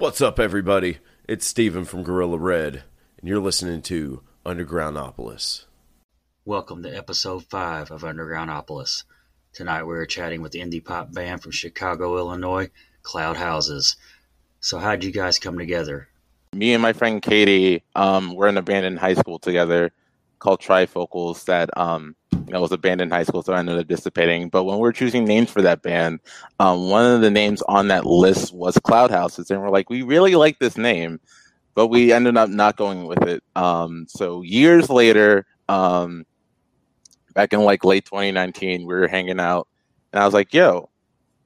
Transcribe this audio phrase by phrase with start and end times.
[0.00, 0.96] What's up, everybody?
[1.28, 2.84] It's Steven from Gorilla Red,
[3.18, 5.66] and you're listening to Undergroundopolis.
[6.46, 9.04] Welcome to episode 5 of Undergroundopolis.
[9.52, 12.70] Tonight we're chatting with the indie pop band from Chicago, Illinois,
[13.02, 13.96] Cloud Houses.
[14.60, 16.08] So, how'd you guys come together?
[16.54, 19.92] Me and my friend Katie um, were in a band in high school together
[20.38, 22.16] called Trifocals that um,
[22.52, 24.48] know, was a band in high school, so I ended up dissipating.
[24.48, 26.20] But when we are choosing names for that band,
[26.58, 30.02] um, one of the names on that list was Cloud Houses, and we're like, we
[30.02, 31.20] really like this name,
[31.74, 33.42] but we ended up not going with it.
[33.56, 36.26] Um, so years later, um,
[37.34, 39.68] back in like late 2019, we were hanging out,
[40.12, 40.90] and I was like, yo,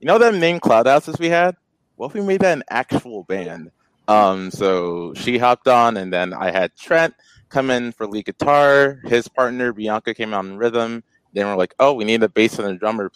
[0.00, 1.56] you know that name Cloud Houses we had?
[1.96, 3.70] What if we made that an actual band?
[4.08, 7.14] Um, so she hopped on, and then I had Trent
[7.48, 9.00] come in for lead guitar.
[9.04, 11.02] His partner Bianca came out in rhythm.
[11.32, 13.10] Then we're like, oh, we need a bass and a drummer.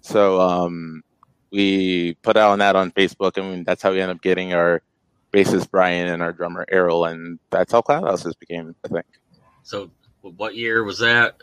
[0.00, 1.02] So um,
[1.50, 4.82] we put out an ad on Facebook, and that's how we ended up getting our
[5.32, 8.74] bassist Brian and our drummer Errol, and that's how Cloud Houses became.
[8.84, 9.06] I think.
[9.62, 9.90] So,
[10.22, 11.36] what year was that?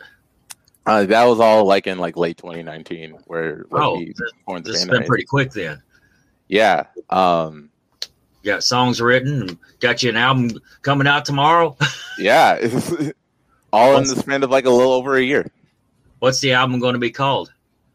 [0.86, 4.88] Uh, that was all like in like late 2019, where like, oh, this, this has
[4.88, 5.80] been pretty quick then.
[6.48, 6.86] Yeah.
[7.10, 7.69] Um,
[8.44, 10.50] got songs written got you an album
[10.82, 11.76] coming out tomorrow.
[12.18, 12.58] Yeah
[13.72, 15.50] all what's, in the span of like a little over a year.
[16.18, 17.52] What's the album going to be called?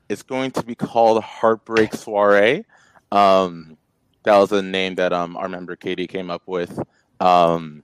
[0.09, 2.65] It's going to be called heartbreak soiree.
[3.11, 3.77] Um,
[4.23, 6.79] that was a name that um, our member katie came up with.
[7.19, 7.83] Um,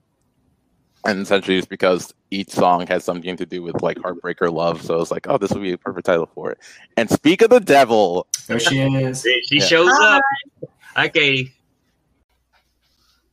[1.06, 4.82] and essentially it's because each song has something to do with like heartbreak or love.
[4.82, 6.60] So it's like oh this would be a perfect title for it.
[6.98, 8.28] And speak of the devil.
[8.48, 9.26] There she is.
[9.44, 10.18] She shows Hi.
[10.18, 10.24] up
[10.94, 11.54] hi katie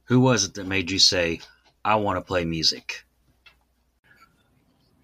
[0.08, 1.40] who was it that made you say,
[1.84, 3.04] I want to play music?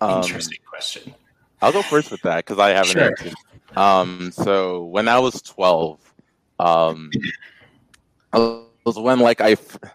[0.00, 1.14] Um, Interesting question.
[1.60, 3.10] I'll go first with that because I haven't sure.
[3.10, 3.34] answered.
[3.76, 6.14] Um, so when I was 12,
[6.58, 7.10] um,
[8.32, 9.90] it was when like I, this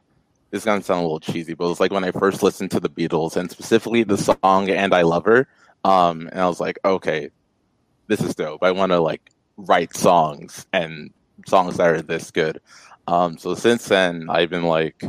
[0.51, 2.79] is gonna sound a little cheesy, but it was like when I first listened to
[2.79, 5.47] the Beatles and specifically the song "And I Love Her,"
[5.83, 7.29] um, and I was like, okay,
[8.07, 8.63] this is dope.
[8.63, 11.11] I want to like write songs and
[11.47, 12.61] songs that are this good.
[13.09, 15.03] Um, so since then, I've been like,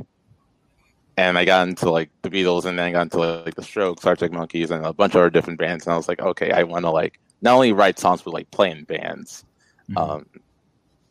[1.18, 4.06] and I got into like the Beatles, and then I got into like the Strokes,
[4.06, 5.86] Arctic Monkeys, and a bunch of other different bands.
[5.86, 8.50] And I was like, okay, I want to like not only write songs but like
[8.50, 9.44] play in bands.
[9.90, 9.98] Mm-hmm.
[9.98, 10.26] Um,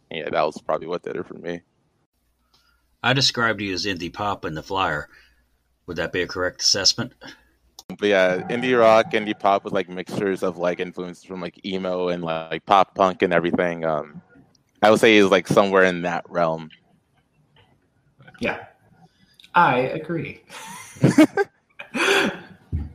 [0.09, 1.61] yeah, that was probably what did it for me.
[3.03, 5.09] I described you as indie pop in the flyer.
[5.85, 7.13] Would that be a correct assessment?
[7.87, 12.09] But yeah, indie rock, indie pop with like mixtures of like influences from like emo
[12.09, 13.85] and like pop punk and everything.
[13.85, 14.23] Um,
[14.81, 16.69] I would say is like somewhere in that realm.
[18.39, 18.65] Yeah,
[19.53, 20.41] I agree.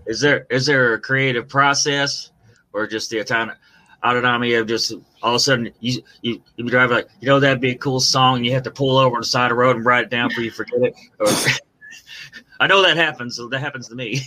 [0.06, 2.30] is there is there a creative process
[2.72, 4.92] or just the autonomy of just
[5.22, 8.00] all of a sudden you you you drive like you know that'd be a cool
[8.00, 10.04] song and you have to pull over on the side of the road and write
[10.04, 10.94] it down before you forget it.
[11.18, 11.26] Or,
[12.60, 13.36] I know that happens.
[13.36, 14.20] So that happens to me.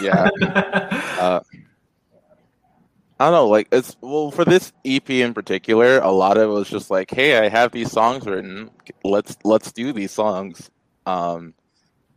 [0.00, 0.28] yeah.
[1.14, 1.40] Uh,
[3.20, 6.52] I don't know, like it's well for this EP in particular, a lot of it
[6.52, 8.70] was just like, hey, I have these songs written.
[9.04, 10.70] Let's let's do these songs.
[11.06, 11.54] Um,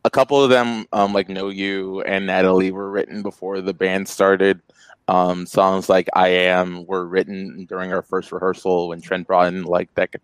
[0.04, 4.08] a couple of them, um, like Know You and Natalie, were written before the band
[4.08, 4.62] started.
[5.08, 9.64] Um, songs like I Am were written during our first rehearsal when Trent brought in
[9.64, 10.16] like that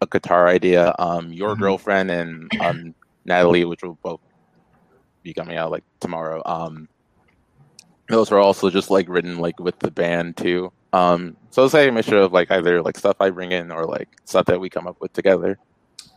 [0.00, 0.94] a guitar idea.
[0.98, 1.62] Um, Your mm-hmm.
[1.62, 4.20] Girlfriend and um, Natalie, which will both
[5.22, 6.42] be coming out like tomorrow.
[6.46, 6.88] Um,
[8.08, 10.72] those were also just like written like with the band too.
[10.92, 13.84] Um, so it's like a mixture of like either like stuff I bring in or
[13.86, 15.58] like stuff that we come up with together.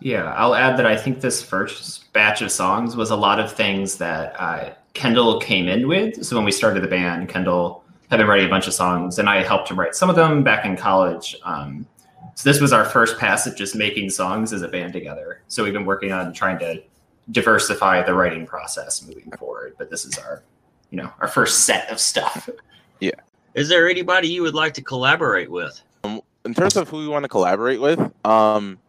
[0.01, 3.51] Yeah, I'll add that I think this first batch of songs was a lot of
[3.51, 6.25] things that uh, Kendall came in with.
[6.25, 9.29] So when we started the band, Kendall had been writing a bunch of songs, and
[9.29, 11.35] I helped him write some of them back in college.
[11.43, 11.87] Um,
[12.35, 15.41] so this was our first pass at just making songs as a band together.
[15.47, 16.83] So we've been working on trying to
[17.31, 19.75] diversify the writing process moving forward.
[19.77, 20.43] But this is our
[20.89, 22.49] you know our first set of stuff.
[23.01, 23.11] Yeah.
[23.55, 25.81] Is there anybody you would like to collaborate with?
[26.05, 28.79] Um, in terms of who we want to collaborate with, um,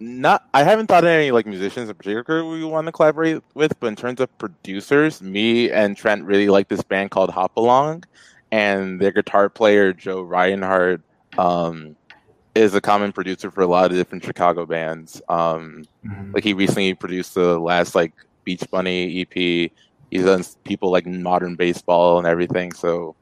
[0.00, 3.78] not I haven't thought of any like musicians in particular we want to collaborate with,
[3.78, 8.04] but in terms of producers, me and Trent really like this band called Hop Along,
[8.50, 11.02] and their guitar player Joe Reinhart
[11.36, 11.94] um,
[12.54, 15.20] is a common producer for a lot of different Chicago bands.
[15.28, 16.32] Um, mm-hmm.
[16.32, 18.12] Like he recently produced the last like
[18.44, 19.70] Beach Bunny EP
[20.10, 22.72] he's done people like modern baseball and everything.
[22.72, 23.16] So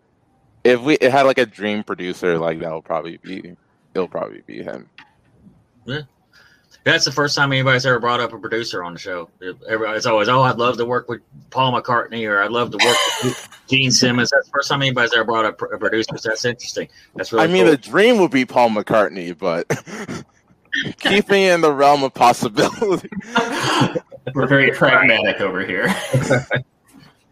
[0.65, 3.57] if we it had like a dream producer, like that will probably be
[3.95, 4.89] it'll probably be him.
[5.85, 6.03] Yeah.
[6.85, 9.29] That's the first time anybody's ever brought up a producer on the show.
[9.69, 11.21] Everybody's always, oh, I'd love to work with
[11.51, 14.31] Paul McCartney or I'd love to work with Gene Simmons.
[14.31, 16.17] That's the first time anybody's ever brought up a producer.
[16.17, 16.89] So that's interesting.
[17.15, 17.73] That's really I mean, cool.
[17.73, 19.69] the dream would be Paul McCartney, but
[21.01, 23.11] keep me in the realm of possibility.
[24.35, 25.95] We're very pragmatic over here.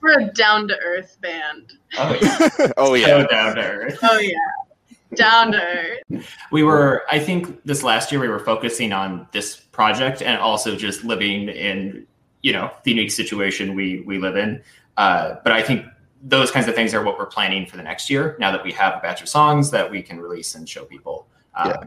[0.07, 1.73] We're a down to earth band.
[1.99, 3.99] Oh yeah, oh so yeah, down to earth.
[4.03, 6.37] Oh yeah, down to earth.
[6.53, 10.77] We were, I think, this last year we were focusing on this project and also
[10.77, 12.07] just living in,
[12.43, 14.63] you know, the unique situation we we live in.
[14.97, 15.85] Uh, but I think
[16.23, 18.37] those kinds of things are what we're planning for the next year.
[18.39, 21.27] Now that we have a batch of songs that we can release and show people.
[21.55, 21.85] Um, Yeah.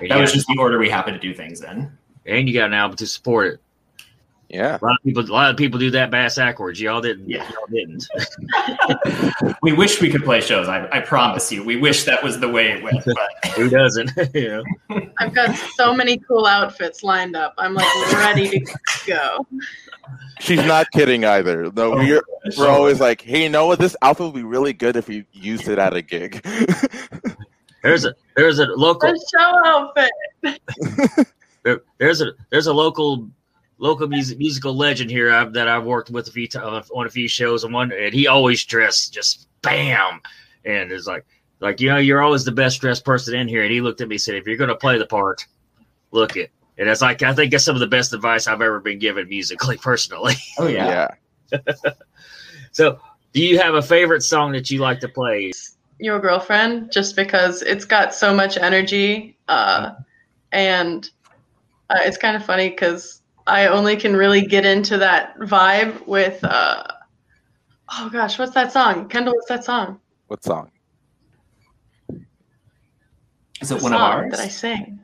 [0.00, 1.90] That you was just the order we happen to do things in.
[2.24, 3.60] and you got an album to support it.
[4.48, 4.78] Yeah.
[4.80, 6.80] A lot of people, a lot of people do that bass backwards.
[6.80, 7.28] Y'all didn't.
[7.28, 7.48] Yeah.
[7.50, 8.08] Y'all didn't.
[9.62, 10.68] we wish we could play shows.
[10.68, 11.62] I, I promise you.
[11.62, 13.04] We wish that was the way it went.
[13.04, 14.10] But Who doesn't?
[14.34, 15.00] you know.
[15.18, 17.54] I've got so many cool outfits lined up.
[17.58, 19.46] I'm like ready to go.
[20.40, 21.70] She's not kidding either.
[21.72, 23.78] No, we're oh, we're always like, hey, you know what?
[23.78, 26.42] This outfit would be really good if you used it at a gig.
[27.82, 30.10] There's a there's a local A show outfit.
[31.62, 33.28] there, there's a there's a local
[33.78, 37.10] local music musical legend here I've, that I've worked with a few times on a
[37.10, 40.20] few shows and one and he always dressed just bam.
[40.64, 41.24] And it's like
[41.60, 43.62] like you know you're always the best dressed person in here.
[43.62, 45.46] And he looked at me and said if you're gonna play the part
[46.10, 46.50] look it.
[46.76, 49.28] And it's like I think that's some of the best advice I've ever been given
[49.28, 50.34] musically personally.
[50.58, 51.08] Oh yeah.
[51.52, 51.58] yeah.
[52.72, 52.98] so
[53.32, 55.52] do you have a favorite song that you like to play?
[56.00, 59.94] Your girlfriend, just because it's got so much energy, uh,
[60.52, 61.10] and
[61.90, 66.42] uh, it's kind of funny because I only can really get into that vibe with.
[66.44, 66.84] Uh,
[67.98, 69.08] oh gosh, what's that song?
[69.08, 70.00] Kendall, what's that song?
[70.28, 70.70] What song?
[73.60, 74.30] Is it The one of ours?
[74.32, 75.00] that I sing?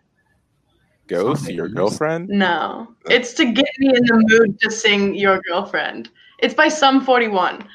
[1.06, 2.28] Ghost, Song your girlfriend?
[2.28, 6.08] No, it's to get me in the mood to sing "Your Girlfriend."
[6.38, 7.66] It's by Sum Forty One.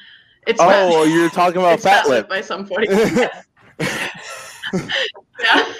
[0.46, 0.68] It's Oh,
[1.04, 2.28] Fat- you're talking about it's Fat Fat Lip.
[2.28, 3.28] by Sum Forty One.
[5.42, 5.72] yeah,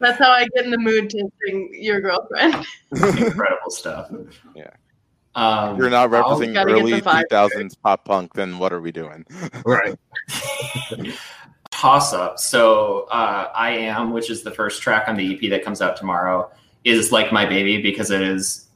[0.00, 4.10] that's how I get in the mood to sing "Your Girlfriend." Incredible stuff.
[4.54, 4.70] Yeah.
[5.34, 9.24] Um, You're not I'll- representing gotta early 2000s pop punk, then what are we doing?
[9.64, 9.96] right
[11.70, 12.38] toss up.
[12.38, 15.96] So uh, I am, which is the first track on the EP that comes out
[15.96, 16.50] tomorrow,
[16.84, 18.66] is like my baby because it is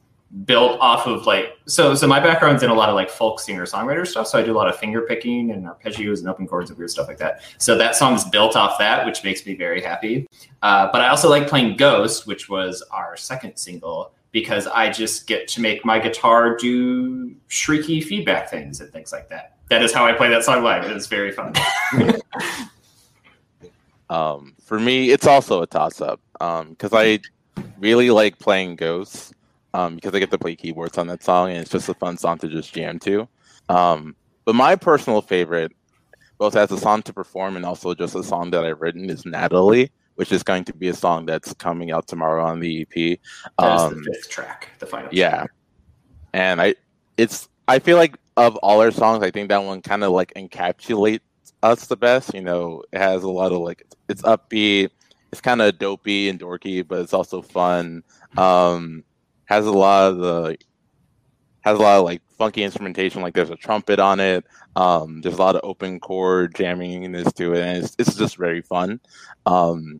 [0.45, 1.95] built off of like so.
[1.95, 4.27] So my background's in a lot of like folk singer songwriter stuff.
[4.27, 6.91] So I do a lot of finger picking and arpeggios and open chords and weird
[6.91, 7.41] stuff like that.
[7.57, 10.27] So that song's built off that, which makes me very happy.
[10.61, 14.11] Uh, but I also like playing Ghost, which was our second single.
[14.31, 19.29] Because I just get to make my guitar do shrieky feedback things and things like
[19.29, 19.55] that.
[19.69, 20.83] That is how I play that song live.
[20.83, 21.53] It is very fun.
[24.09, 27.19] Um, for me, it's also a toss up because I
[27.79, 29.33] really like playing Ghosts
[29.75, 32.17] um, because I get to play keyboards on that song and it's just a fun
[32.17, 33.27] song to just jam to.
[33.67, 35.73] Um, but my personal favorite,
[36.37, 39.25] both as a song to perform and also just a song that I've written, is
[39.25, 43.19] Natalie, which is going to be a song that's coming out tomorrow on the EP.
[43.57, 45.09] Um, the fifth track, the final.
[45.11, 45.51] yeah track.
[46.33, 46.75] and i
[47.17, 50.33] it's i feel like of all our songs i think that one kind of like
[50.35, 51.21] encapsulates
[51.63, 54.89] us the best you know it has a lot of like it's upbeat
[55.31, 58.03] it's kind of dopey and dorky but it's also fun
[58.37, 59.03] um
[59.45, 60.57] has a lot of the
[61.61, 64.45] has a lot of like funky instrumentation like there's a trumpet on it
[64.75, 68.61] um there's a lot of open chord jammingness to it and it's, it's just very
[68.61, 68.99] fun
[69.45, 69.99] um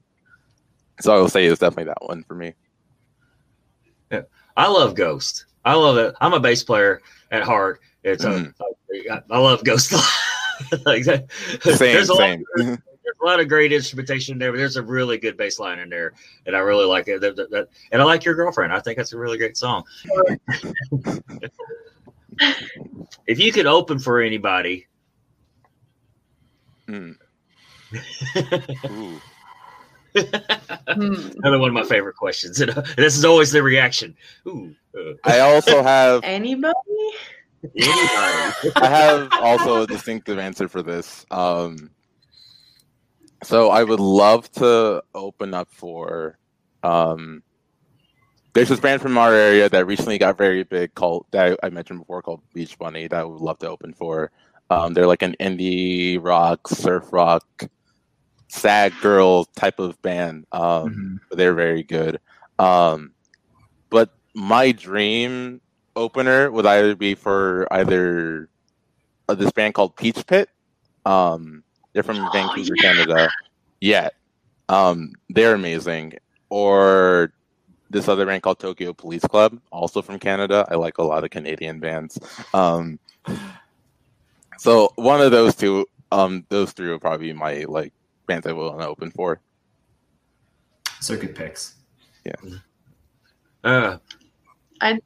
[0.99, 2.53] so i will say it's definitely that one for me
[4.11, 4.21] Yeah.
[4.57, 5.45] I love Ghost.
[5.65, 6.15] I love it.
[6.21, 7.81] I'm a bass player at heart.
[8.03, 8.53] It's a.
[9.11, 9.91] I I love Ghost.
[10.85, 11.25] like that.
[11.61, 14.83] same there's a lot, same there's a lot of great instrumentation there, but there's a
[14.83, 16.13] really good bass line in there,
[16.45, 17.21] and I really like it.
[17.21, 18.73] That, that- that- and I like your girlfriend.
[18.73, 19.83] I think that's a really great song.
[23.27, 24.87] if you could open for anybody,
[26.87, 27.15] Mm.
[28.91, 29.21] Ooh.
[30.87, 31.13] Hmm.
[31.43, 32.61] another one of my favorite questions.
[32.61, 34.15] And, uh, this is always the reaction.
[34.47, 36.73] Ooh, uh, I also have Anybody?
[37.63, 38.71] anybody.
[38.77, 41.25] I have also a distinctive answer for this.
[41.31, 41.89] Um,
[43.45, 46.37] so I would love to open up for.
[46.83, 47.43] Um,
[48.53, 51.99] there's this band from our area that recently got very big called that I mentioned
[51.99, 54.31] before called Beach Bunny that I would love to open for.
[54.69, 57.45] Um, they're like an indie rock, surf rock,
[58.47, 60.45] sad girl type of band.
[60.51, 61.19] Um, Mhm.
[61.29, 62.19] but they're very good.
[62.57, 63.13] Um,
[63.89, 65.61] but my dream
[65.95, 68.49] opener would either be for either
[69.27, 70.49] uh, this band called Peach Pit.
[71.05, 71.64] Um,
[71.95, 72.81] they're from Oh, Vancouver, yeah.
[72.93, 73.29] Canada.
[73.79, 74.09] Yeah,
[74.67, 76.13] um, they're amazing.
[76.49, 77.31] Or
[77.89, 80.67] this other band called Tokyo Police Club, also from Canada.
[80.69, 82.19] I like a lot of Canadian bands.
[82.53, 82.99] Um,
[84.57, 87.93] so one of those two, um, those three will probably be my like
[88.27, 89.39] bands I will open for.
[90.99, 91.75] Circuit good picks.
[93.63, 93.97] Uh,
[94.81, 95.01] I'd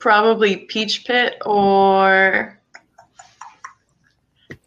[0.00, 2.58] probably Peach Pit or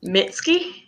[0.06, 0.81] Mitski.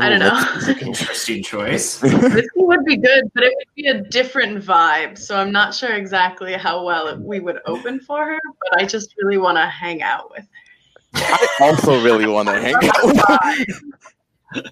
[0.00, 0.28] I don't know.
[0.30, 2.00] that's- Interesting choice.
[2.02, 5.16] Mitski would be good, but it would be a different vibe.
[5.18, 8.84] So I'm not sure exactly how well it, we would open for her, but I
[8.86, 10.48] just really want to hang out with her.
[11.16, 14.62] I also really want to hang out with her.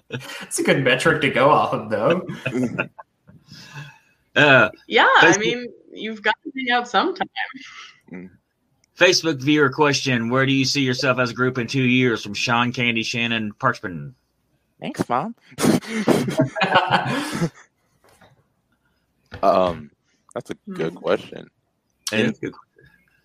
[0.41, 2.25] It's a good metric to go off of, though.
[4.35, 7.27] uh, yeah, I mean, you've got to hang out sometime.
[8.97, 12.23] Facebook viewer question: Where do you see yourself as a group in two years?
[12.23, 14.13] From Sean Candy Shannon Parchman.
[14.83, 15.33] Thanks, mom.
[19.41, 19.89] um,
[20.35, 20.97] that's a good Hmm.
[20.97, 21.49] question.
[22.11, 22.37] And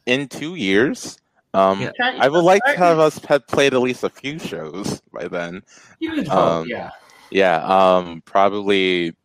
[0.06, 1.18] In two years,
[1.54, 1.90] um, Yeah.
[2.00, 5.62] I would like to have us have played at least a few shows by then.
[5.98, 6.90] you hope, Um, yeah.
[7.32, 9.16] Yeah, um, probably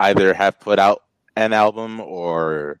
[0.00, 1.02] either have put out
[1.36, 2.80] an album or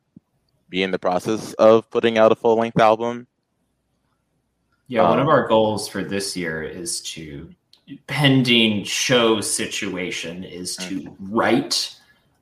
[0.70, 3.26] be in the process of putting out a full length album.
[4.88, 7.54] Yeah, one of Um, our goals for this year is to,
[8.06, 11.94] pending show situation, is to write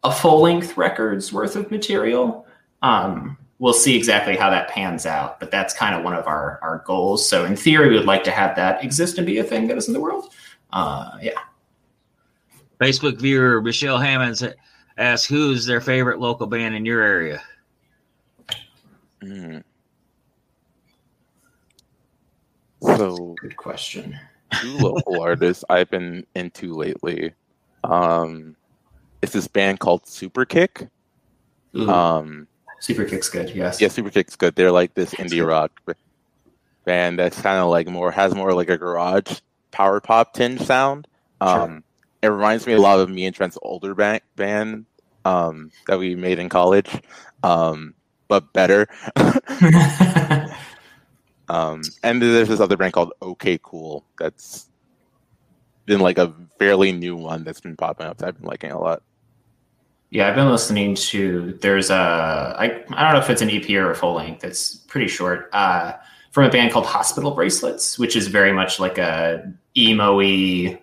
[0.03, 2.47] a full length record's worth of material.
[2.83, 6.59] Um, we'll see exactly how that pans out, but that's kind of one of our,
[6.63, 7.27] our goals.
[7.27, 9.77] So, in theory, we would like to have that exist and be a thing that
[9.77, 10.33] is in the world.
[10.73, 11.39] Uh, yeah.
[12.81, 14.43] Facebook viewer Michelle Hammonds
[14.99, 17.41] asks, "Who's their favorite local band in your area?"
[19.23, 19.63] Mm.
[22.83, 24.19] So Good question.
[24.53, 27.35] Two local artists I've been into lately.
[27.83, 28.57] Um,
[29.23, 30.89] it's this band called Super Kick.
[31.75, 32.47] Um,
[32.81, 33.81] Super Kick's good, yes.
[33.81, 34.55] yeah, Super Kick's good.
[34.55, 35.73] They're like this indie rock
[36.85, 41.09] band that's kind of like more has more like a garage power pop tinge sound.
[41.41, 41.83] Um,
[42.23, 44.87] It reminds me a lot of me and Trent's older band, band
[45.25, 46.89] um, that we made in college,
[47.43, 47.95] um,
[48.29, 48.87] but better.
[51.55, 54.69] um, and there's this other band called OK Cool that's
[55.87, 58.19] been like a fairly new one that's been popping up.
[58.19, 59.03] That I've been liking a lot.
[60.11, 61.57] Yeah, I've been listening to.
[61.61, 62.57] There's a.
[62.59, 64.43] I I don't know if it's an EP or a full length.
[64.43, 65.49] It's pretty short.
[65.53, 65.93] Uh,
[66.33, 70.81] from a band called Hospital Bracelets, which is very much like a emo-y,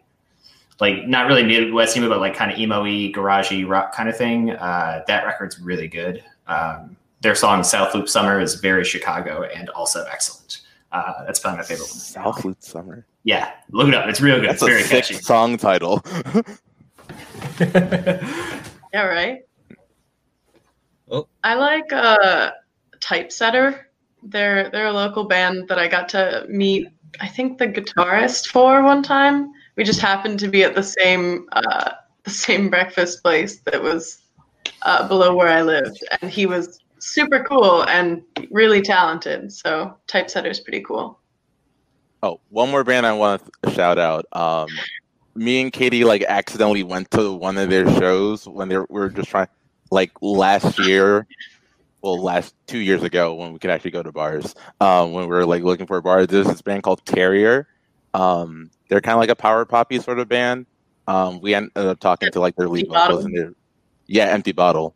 [0.80, 4.52] like not really Midwest emo, but like kind of emo-y, garagey rock kind of thing.
[4.52, 6.24] Uh, that record's really good.
[6.48, 10.61] Um, their song "South Loop Summer" is very Chicago and also excellent.
[10.92, 12.00] Uh, that's probably my favorite one.
[12.00, 13.06] South Loop Summer.
[13.24, 14.08] Yeah, look it up.
[14.10, 14.50] It's real good.
[14.50, 15.14] That's it's very a sick catchy.
[15.16, 16.04] song title.
[18.94, 19.40] Yeah, right.
[21.10, 21.28] Oh.
[21.44, 22.52] I like uh
[23.00, 23.88] Typesetter.
[24.24, 26.88] They're they're a local band that I got to meet.
[27.20, 29.52] I think the guitarist for one time.
[29.78, 31.92] We just happened to be at the same uh,
[32.24, 34.22] the same breakfast place that was
[34.82, 39.52] uh, below where I lived, and he was super cool and really talented.
[39.52, 41.20] So Typesetter's pretty cool.
[42.24, 44.26] Oh, one more band I want to shout out.
[44.32, 44.68] Um,
[45.36, 49.00] me and Katie like accidentally went to one of their shows when they were, we
[49.00, 49.48] were just trying,
[49.90, 51.26] like last year,
[52.02, 54.56] well, last two years ago when we could actually go to bars.
[54.80, 57.68] Um, when we were like looking for a bar, there's this band called Carrier.
[58.14, 60.66] Um, they're kind of like a power poppy sort of band.
[61.08, 63.54] Um, we ended up talking to like their lead vocals and their
[64.08, 64.94] yeah, Empty Bottle,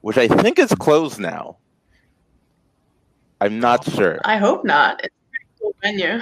[0.00, 1.58] which I think is closed now.
[3.40, 4.18] I'm not sure.
[4.24, 5.00] I hope not.
[5.04, 6.20] It's a pretty cool venue.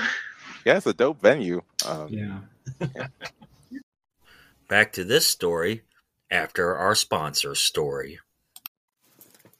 [0.65, 1.63] Yeah, it's a dope venue.
[1.87, 2.39] Um, Yeah.
[4.69, 5.83] Back to this story
[6.31, 8.19] after our sponsor story.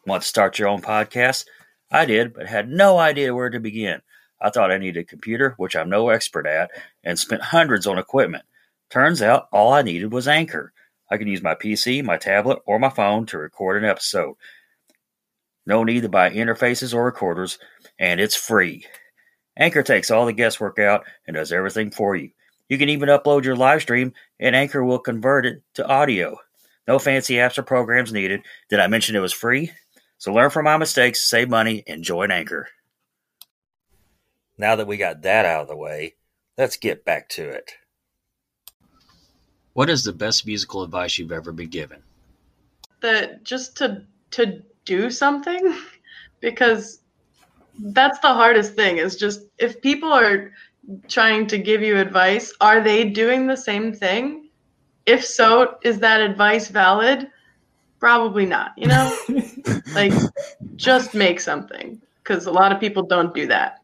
[0.05, 1.47] Want to start your own podcast?
[1.91, 4.03] I did, but had no idea where to begin.
[4.41, 6.71] I thought I needed a computer, which I'm no expert at,
[7.05, 8.45] and spent hundreds on equipment.
[8.91, 10.73] Turns out all I needed was Anchor.
[11.11, 14.37] I can use my PC, my tablet, or my phone to record an episode.
[15.67, 17.59] No need to buy interfaces or recorders,
[17.99, 18.87] and it's free.
[19.57, 22.31] Anchor takes all the guesswork out and does everything for you.
[22.69, 26.39] You can even upload your live stream, and Anchor will convert it to audio.
[26.87, 28.43] No fancy apps or programs needed.
[28.69, 29.73] Did I mention it was free?
[30.19, 32.69] So learn from my mistakes, save money, and join Anchor.
[34.59, 36.15] Now that we got that out of the way,
[36.57, 37.73] let's get back to it.
[39.77, 42.03] What is the best musical advice you've ever been given?
[43.03, 45.75] that just to to do something
[46.41, 47.01] because
[47.93, 50.51] that's the hardest thing is just if people are
[51.09, 54.49] trying to give you advice are they doing the same thing
[55.05, 57.29] if so is that advice valid
[58.01, 59.19] probably not you know
[59.95, 60.13] like
[60.77, 63.81] just make something because a lot of people don't do that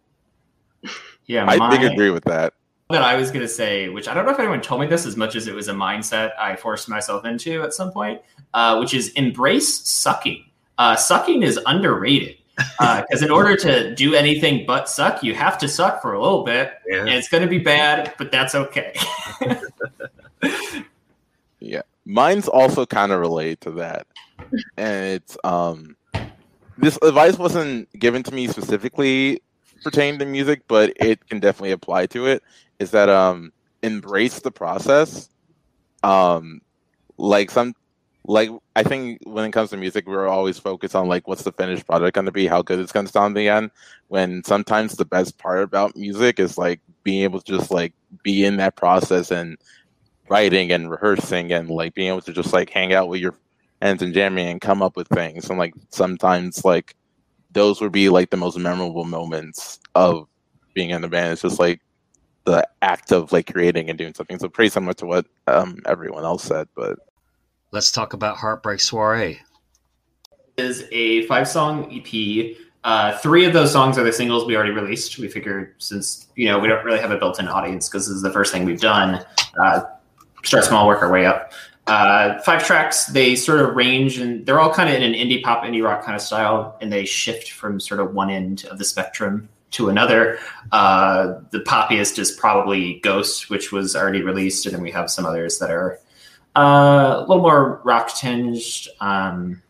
[1.27, 2.55] Yeah, I big agree with that.
[2.93, 5.05] That I was going to say, which I don't know if anyone told me this
[5.07, 8.21] as much as it was a mindset I forced myself into at some point,
[8.55, 10.45] uh, which is embrace sucking.
[10.79, 12.37] uh, sucking is underrated.
[12.79, 16.45] Because in order to do anything but suck, you have to suck for a little
[16.45, 16.75] bit.
[16.87, 17.01] Yeah.
[17.01, 18.95] And it's going to be bad, but that's okay.
[21.61, 24.07] Yeah, mine's also kind of related to that,
[24.77, 25.97] and it's um,
[26.77, 29.41] this advice wasn't given to me specifically
[29.85, 32.43] pertaining to music, but it can definitely apply to it.
[32.83, 35.29] Is that um, embrace the process.
[36.03, 36.61] Um,
[37.19, 37.75] like some,
[38.25, 41.53] like I think when it comes to music, we're always focused on like what's the
[41.53, 43.71] finished product going to be, how good it's going to sound in the end.
[44.09, 48.45] When sometimes the best part about music is like being able to just like be
[48.45, 49.59] in that process and
[50.29, 53.35] writing and rehearsing and like being able to just like hang out with your
[53.81, 56.95] friends and jamming and come up with things and like sometimes like
[57.51, 60.29] those would be like the most memorable moments of
[60.75, 61.81] being in the band it's just like
[62.45, 66.25] the act of like creating and doing something so pretty similar to what um everyone
[66.25, 66.99] else said but
[67.73, 69.41] Let's talk about Heartbreak Soiree.
[70.59, 72.55] is a five song EP.
[72.85, 75.19] Uh, three of those songs are the singles we already released.
[75.19, 78.21] We figured since you know we don't really have a built-in audience because this is
[78.21, 79.25] the first thing we've done.
[79.59, 79.85] Uh,
[80.45, 81.53] start small, work our way up.
[81.87, 83.07] Uh, five tracks.
[83.07, 86.05] They sort of range and they're all kind of in an indie pop, indie rock
[86.05, 89.89] kind of style, and they shift from sort of one end of the spectrum to
[89.89, 90.39] another.
[90.71, 95.27] Uh, the poppiest is probably Ghost, which was already released, and then we have some
[95.27, 95.99] others that are
[96.57, 98.89] uh, a little more rock tinged.
[99.01, 99.63] Um,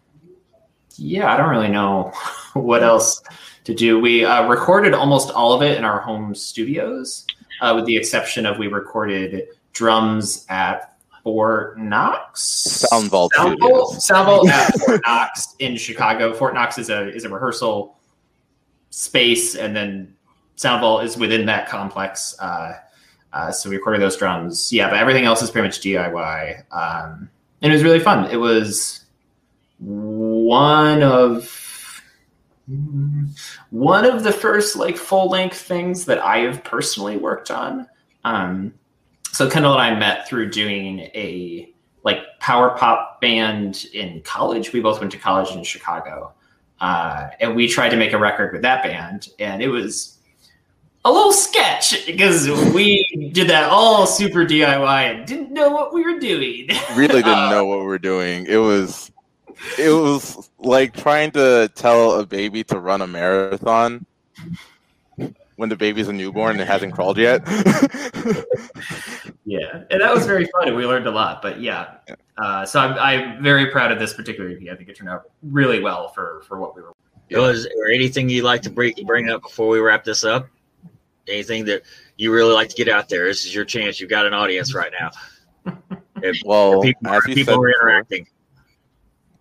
[0.97, 2.13] yeah, I don't really know
[2.53, 3.23] what else
[3.65, 3.99] to do.
[3.99, 7.27] We uh, recorded almost all of it in our home studios,
[7.61, 12.43] uh, with the exception of we recorded drums at Fort Knox.
[12.43, 13.59] Sound Vault Sound.
[13.61, 16.35] Vault, Sound Vault at Fort Knox in Chicago.
[16.35, 17.97] Fort Knox is a is a rehearsal
[18.93, 20.15] space, and then
[20.57, 22.37] Sound Vault is within that complex.
[22.39, 22.75] Uh,
[23.33, 24.73] uh, so we recorded those drums.
[24.73, 26.63] Yeah, but everything else is pretty much DIY.
[26.71, 27.31] Um,
[27.63, 28.31] and it was really fun.
[28.31, 29.01] It was
[29.79, 32.03] one of
[33.71, 37.89] one of the first like full length things that I have personally worked on.
[38.25, 38.75] Um,
[39.33, 41.73] so Kendall and I met through doing a
[42.05, 44.73] like power pop band in college.
[44.73, 46.33] We both went to college in Chicago,
[46.83, 50.19] uh, and we tried to make a record with that band, and it was
[51.05, 56.05] a little sketch because we did that all super DIY and didn't know what we
[56.05, 56.69] were doing.
[56.95, 59.11] really didn't Uh, know what we were doing it was
[59.79, 64.05] it was like trying to tell a baby to run a marathon
[65.57, 67.47] when the baby's a newborn and hasn't crawled yet
[69.45, 71.43] Yeah, and that was very fun, and we learned a lot.
[71.43, 71.97] But yeah,
[72.39, 74.61] uh, so I'm, I'm very proud of this particular EP.
[74.73, 76.93] I think it turned out really well for for what we were.
[77.31, 80.49] Was there anything you'd like to bring, bring up before we wrap this up?
[81.27, 81.83] Anything that
[82.17, 83.27] you really like to get out there?
[83.27, 84.01] This is your chance.
[84.01, 85.11] You've got an audience right now.
[86.25, 88.29] If well people, as you people said are before, interacting.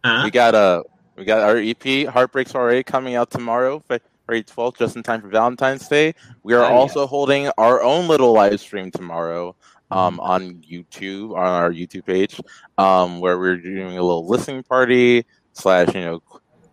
[0.04, 0.22] Huh?
[0.24, 0.84] we got a
[1.16, 3.84] we got our ep heartbreak soiree coming out tomorrow
[4.32, 6.14] february 12th just in time for valentine's day
[6.44, 6.76] we are Oh, yeah.
[6.76, 9.56] also holding our own little live stream tomorrow
[9.92, 12.40] um, on youtube on our youtube page
[12.78, 16.22] um, where we're doing a little listening party slash you know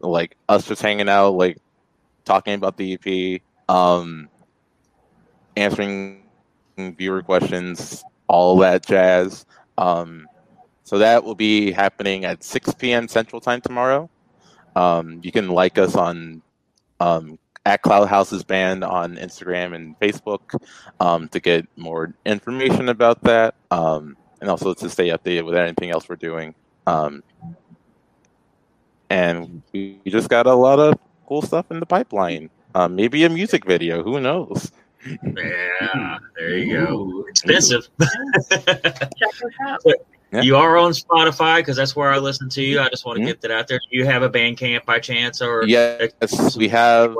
[0.01, 1.59] like us just hanging out like
[2.25, 3.43] talking about the ep
[3.75, 4.29] um,
[5.57, 6.23] answering
[6.79, 9.45] viewer questions all that jazz
[9.79, 10.29] um,
[10.85, 13.09] so that will be happening at 6 p.m.
[13.09, 14.09] Central Time tomorrow.
[14.75, 16.43] Um, you can like us on
[16.99, 17.39] um,
[17.69, 20.59] at Cloud Houses Band on Instagram and Facebook
[21.01, 25.91] um, to get more information about that, um, and also to stay updated with anything
[25.91, 26.55] else we're doing.
[26.87, 27.23] Um,
[29.11, 32.49] and we we just got a lot of cool stuff in the pipeline.
[32.75, 34.03] Um, maybe a music video.
[34.03, 34.73] Who knows?
[35.07, 36.95] Yeah, there you go.
[36.95, 37.27] Ooh.
[37.29, 37.89] Expensive.
[38.51, 39.83] Check us out.
[40.31, 40.43] Yeah.
[40.43, 42.81] You are on Spotify because that's where I listen to you.
[42.81, 43.29] I just want to Mhm.
[43.29, 43.79] get that out there.
[43.79, 46.11] Do you have a Bandcamp by chance, or Yes,
[46.57, 47.17] we have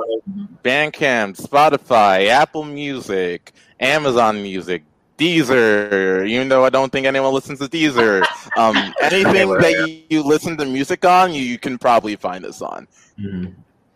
[0.63, 4.83] Bandcamp, Spotify, Apple Music, Amazon Music,
[5.17, 6.27] Deezer.
[6.27, 8.23] Even though I don't think anyone listens to Deezer,
[8.57, 12.61] um, anything that you, you listen to music on, you, you can probably find us
[12.61, 12.87] on.
[13.19, 13.53] Mhm.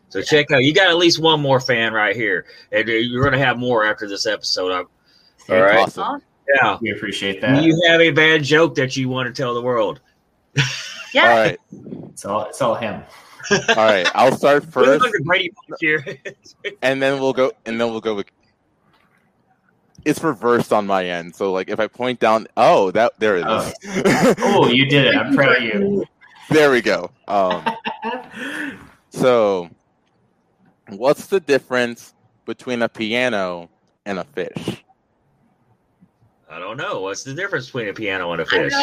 [0.10, 0.64] So check out.
[0.64, 3.86] You got at least one more fan right here, and you're going to have more
[3.86, 4.72] after this episode.
[4.72, 4.86] All
[5.62, 5.80] right.
[5.80, 6.22] Awesome.
[6.56, 6.78] Yeah.
[6.82, 7.64] We appreciate that.
[7.64, 10.02] you have a bad joke that you want to tell the world?
[11.14, 11.30] Yeah.
[11.30, 11.60] All right,
[12.10, 13.04] It's all it's all him.
[13.52, 14.10] all right.
[14.16, 16.04] I'll start first, like a Brady Bunch here.
[16.82, 18.28] and then we'll go, and then we'll go with.
[20.06, 23.46] It's reversed on my end, so like if I point down, oh, that there it
[23.48, 23.74] is.
[24.40, 25.16] Oh, you did it!
[25.16, 26.06] I'm proud of you.
[26.50, 27.12] there we go.
[27.28, 27.64] Um,
[29.12, 29.70] so,
[30.90, 32.14] what's the difference
[32.46, 33.70] between a piano
[34.06, 34.84] and a fish?
[36.54, 37.02] I don't know.
[37.02, 38.74] What's the difference between a piano and a fish?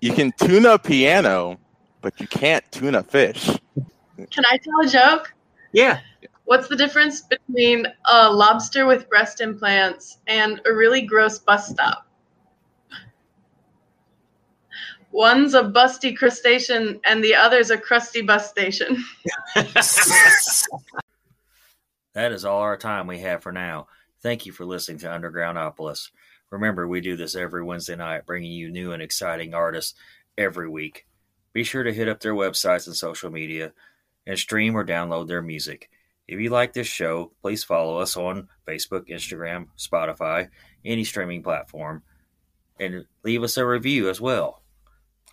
[0.00, 1.58] You can tune a piano,
[2.02, 3.50] but you can't tune a fish.
[4.16, 5.34] Can I tell a joke?
[5.72, 5.98] Yeah.
[6.44, 12.06] What's the difference between a lobster with breast implants and a really gross bus stop?
[15.10, 19.02] One's a busty crustacean and the other's a crusty bus station.
[22.14, 23.88] That is all our time we have for now.
[24.24, 26.10] Thank you for listening to Undergroundopolis.
[26.50, 29.92] Remember, we do this every Wednesday night, bringing you new and exciting artists
[30.38, 31.06] every week.
[31.52, 33.74] Be sure to hit up their websites and social media
[34.26, 35.90] and stream or download their music.
[36.26, 40.48] If you like this show, please follow us on Facebook, Instagram, Spotify,
[40.86, 42.02] any streaming platform,
[42.80, 44.62] and leave us a review as well.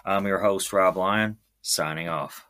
[0.04, 2.46] I'm your host, Rob Lyon, signing off.